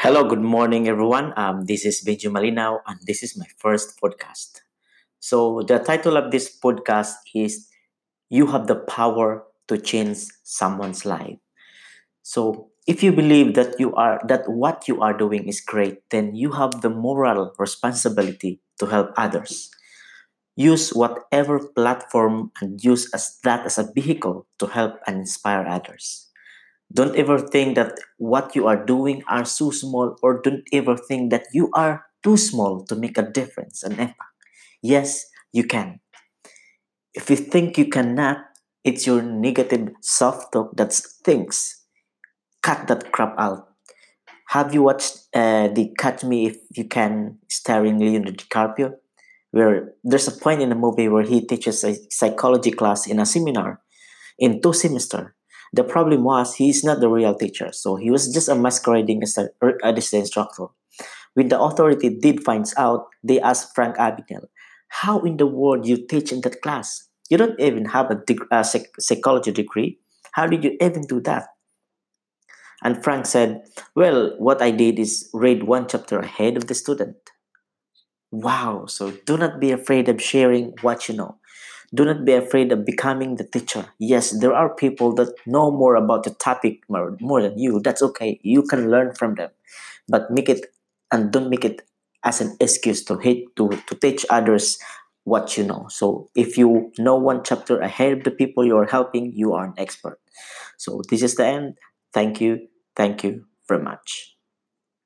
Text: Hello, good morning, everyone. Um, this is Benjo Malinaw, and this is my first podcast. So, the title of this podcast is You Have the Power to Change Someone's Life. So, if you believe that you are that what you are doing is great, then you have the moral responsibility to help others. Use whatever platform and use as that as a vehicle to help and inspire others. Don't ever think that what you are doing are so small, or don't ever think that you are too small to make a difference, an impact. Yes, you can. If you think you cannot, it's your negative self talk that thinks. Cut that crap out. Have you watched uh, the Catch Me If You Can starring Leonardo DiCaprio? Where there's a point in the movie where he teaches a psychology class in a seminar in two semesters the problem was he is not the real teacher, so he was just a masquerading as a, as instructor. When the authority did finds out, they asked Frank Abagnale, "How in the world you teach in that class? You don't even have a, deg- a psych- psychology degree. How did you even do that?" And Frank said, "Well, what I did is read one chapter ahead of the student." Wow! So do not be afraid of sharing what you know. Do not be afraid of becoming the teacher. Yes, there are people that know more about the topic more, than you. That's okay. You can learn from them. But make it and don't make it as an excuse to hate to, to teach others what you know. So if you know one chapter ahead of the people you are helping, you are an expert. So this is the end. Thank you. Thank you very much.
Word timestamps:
Hello, 0.00 0.24
good 0.24 0.40
morning, 0.40 0.88
everyone. 0.88 1.36
Um, 1.36 1.66
this 1.66 1.84
is 1.84 2.00
Benjo 2.00 2.32
Malinaw, 2.32 2.80
and 2.86 2.96
this 3.04 3.22
is 3.22 3.36
my 3.36 3.44
first 3.58 4.00
podcast. 4.00 4.64
So, 5.20 5.60
the 5.60 5.78
title 5.78 6.16
of 6.16 6.32
this 6.32 6.48
podcast 6.48 7.20
is 7.34 7.68
You 8.30 8.46
Have 8.46 8.66
the 8.66 8.76
Power 8.76 9.44
to 9.68 9.76
Change 9.76 10.24
Someone's 10.42 11.04
Life. 11.04 11.36
So, 12.22 12.70
if 12.86 13.02
you 13.02 13.12
believe 13.12 13.52
that 13.60 13.76
you 13.78 13.92
are 13.94 14.24
that 14.24 14.48
what 14.48 14.88
you 14.88 15.02
are 15.02 15.12
doing 15.12 15.44
is 15.44 15.60
great, 15.60 16.00
then 16.08 16.34
you 16.34 16.52
have 16.56 16.80
the 16.80 16.88
moral 16.88 17.52
responsibility 17.58 18.64
to 18.80 18.86
help 18.86 19.12
others. 19.20 19.68
Use 20.56 20.96
whatever 20.96 21.60
platform 21.60 22.52
and 22.62 22.80
use 22.82 23.12
as 23.12 23.36
that 23.44 23.66
as 23.66 23.76
a 23.76 23.84
vehicle 23.92 24.48
to 24.60 24.66
help 24.72 24.96
and 25.06 25.28
inspire 25.28 25.68
others. 25.68 26.29
Don't 26.92 27.14
ever 27.14 27.38
think 27.38 27.76
that 27.76 27.94
what 28.18 28.56
you 28.56 28.66
are 28.66 28.84
doing 28.84 29.22
are 29.28 29.44
so 29.44 29.70
small, 29.70 30.16
or 30.22 30.40
don't 30.42 30.64
ever 30.72 30.96
think 30.96 31.30
that 31.30 31.46
you 31.52 31.70
are 31.74 32.06
too 32.22 32.36
small 32.36 32.84
to 32.86 32.96
make 32.96 33.16
a 33.16 33.22
difference, 33.22 33.82
an 33.82 33.92
impact. 33.92 34.34
Yes, 34.82 35.26
you 35.52 35.64
can. 35.64 36.00
If 37.14 37.30
you 37.30 37.36
think 37.36 37.78
you 37.78 37.86
cannot, 37.86 38.38
it's 38.82 39.06
your 39.06 39.22
negative 39.22 39.90
self 40.00 40.50
talk 40.50 40.76
that 40.76 40.92
thinks. 41.24 41.84
Cut 42.62 42.88
that 42.88 43.12
crap 43.12 43.34
out. 43.38 43.68
Have 44.48 44.74
you 44.74 44.82
watched 44.82 45.28
uh, 45.32 45.68
the 45.68 45.94
Catch 45.96 46.24
Me 46.24 46.46
If 46.46 46.56
You 46.76 46.84
Can 46.84 47.38
starring 47.48 47.98
Leonardo 47.98 48.32
DiCaprio? 48.32 48.94
Where 49.52 49.94
there's 50.04 50.28
a 50.28 50.32
point 50.32 50.60
in 50.62 50.68
the 50.68 50.74
movie 50.74 51.08
where 51.08 51.22
he 51.22 51.46
teaches 51.46 51.82
a 51.84 51.96
psychology 52.10 52.70
class 52.70 53.06
in 53.06 53.18
a 53.18 53.26
seminar 53.26 53.80
in 54.38 54.60
two 54.60 54.72
semesters 54.72 55.30
the 55.72 55.84
problem 55.84 56.24
was 56.24 56.54
he 56.54 56.68
is 56.68 56.84
not 56.84 57.00
the 57.00 57.08
real 57.08 57.34
teacher, 57.34 57.70
so 57.72 57.96
he 57.96 58.10
was 58.10 58.32
just 58.32 58.48
a 58.48 58.54
masquerading 58.54 59.22
as 59.22 59.38
a, 59.38 59.48
as 59.84 60.12
instructor. 60.12 60.66
When 61.34 61.48
the 61.48 61.60
authority 61.60 62.10
did 62.10 62.42
finds 62.44 62.74
out, 62.76 63.06
they 63.22 63.40
asked 63.40 63.74
Frank 63.74 63.96
Abagnale, 63.96 64.48
"How 64.88 65.20
in 65.20 65.36
the 65.36 65.46
world 65.46 65.86
you 65.86 65.96
teach 66.06 66.32
in 66.32 66.40
that 66.42 66.60
class? 66.62 67.08
You 67.28 67.38
don't 67.38 67.58
even 67.60 67.86
have 67.86 68.10
a, 68.10 68.16
deg- 68.16 68.48
a 68.50 68.64
psych- 68.64 68.94
psychology 68.98 69.52
degree. 69.52 69.98
How 70.32 70.46
did 70.46 70.64
you 70.64 70.76
even 70.80 71.02
do 71.06 71.20
that?" 71.22 71.48
And 72.82 73.02
Frank 73.04 73.26
said, 73.26 73.62
"Well, 73.94 74.34
what 74.38 74.60
I 74.60 74.70
did 74.70 74.98
is 74.98 75.30
read 75.32 75.62
one 75.64 75.86
chapter 75.88 76.18
ahead 76.18 76.56
of 76.56 76.66
the 76.66 76.74
student." 76.74 77.16
Wow! 78.32 78.86
So 78.86 79.12
do 79.26 79.36
not 79.36 79.60
be 79.60 79.70
afraid 79.72 80.08
of 80.08 80.20
sharing 80.22 80.74
what 80.82 81.08
you 81.08 81.14
know. 81.16 81.38
Do 81.92 82.04
not 82.04 82.24
be 82.24 82.34
afraid 82.34 82.70
of 82.70 82.84
becoming 82.84 83.36
the 83.36 83.44
teacher. 83.44 83.86
Yes, 83.98 84.30
there 84.30 84.54
are 84.54 84.74
people 84.74 85.12
that 85.14 85.34
know 85.46 85.70
more 85.70 85.96
about 85.96 86.22
the 86.22 86.30
topic 86.30 86.82
more, 86.88 87.42
than 87.42 87.58
you. 87.58 87.80
That's 87.80 88.02
okay. 88.02 88.38
You 88.42 88.62
can 88.62 88.90
learn 88.90 89.14
from 89.14 89.34
them. 89.34 89.50
But 90.08 90.30
make 90.30 90.48
it 90.48 90.66
and 91.10 91.32
don't 91.32 91.50
make 91.50 91.64
it 91.64 91.82
as 92.24 92.40
an 92.40 92.56
excuse 92.60 93.04
to 93.04 93.18
hate 93.18 93.54
to, 93.56 93.70
to 93.86 93.94
teach 93.96 94.24
others 94.30 94.78
what 95.24 95.56
you 95.56 95.64
know. 95.64 95.86
So 95.90 96.28
if 96.34 96.56
you 96.56 96.92
know 96.98 97.16
one 97.16 97.42
chapter 97.44 97.80
ahead 97.80 98.18
of 98.18 98.24
the 98.24 98.30
people 98.30 98.64
you 98.64 98.76
are 98.76 98.86
helping, 98.86 99.32
you 99.34 99.52
are 99.54 99.66
an 99.66 99.74
expert. 99.76 100.18
So 100.78 101.02
this 101.10 101.22
is 101.22 101.34
the 101.34 101.46
end. 101.46 101.74
Thank 102.12 102.40
you. 102.40 102.68
Thank 102.96 103.24
you 103.24 103.46
very 103.68 103.82
much. 103.82 104.36